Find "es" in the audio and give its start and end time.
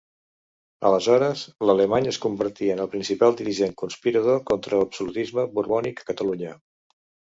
2.13-2.19